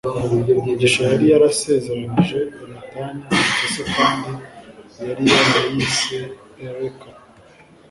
Mugisha 0.65 1.01
yari 1.11 1.25
yarasezeranije 1.31 2.37
Yonatani 2.55 3.21
impyisi 3.35 3.81
kandi 3.95 4.29
yari 5.05 5.23
yarayise 5.33 6.17
Eureka. 6.63 7.07